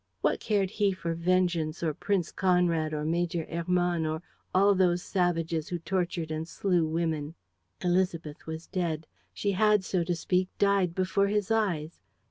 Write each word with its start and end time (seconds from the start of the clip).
What 0.21 0.39
cared 0.39 0.71
he 0.71 0.93
for 0.93 1.13
vengeance 1.13 1.83
or 1.83 1.93
Prince 1.93 2.31
Conrad 2.31 2.91
or 2.91 3.05
Major 3.05 3.45
Hermann 3.47 4.03
or 4.07 4.23
all 4.51 4.73
those 4.73 5.03
savages 5.03 5.69
who 5.69 5.77
tortured 5.77 6.31
and 6.31 6.47
slew 6.47 6.87
women? 6.87 7.35
Élisabeth 7.81 8.47
was 8.47 8.65
dead. 8.65 9.05
She 9.31 9.51
had, 9.51 9.83
so 9.83 10.03
to 10.03 10.15
speak, 10.15 10.49
died 10.57 10.95
before 10.95 11.27
his 11.27 11.51
eyes. 11.51 11.99